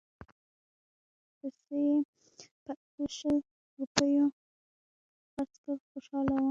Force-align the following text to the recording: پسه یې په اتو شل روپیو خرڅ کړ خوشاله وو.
پسه 1.39 1.75
یې 1.85 1.95
په 2.65 2.71
اتو 2.81 3.03
شل 3.17 3.37
روپیو 3.79 4.25
خرڅ 5.31 5.51
کړ 5.63 5.75
خوشاله 5.91 6.33
وو. 6.33 6.39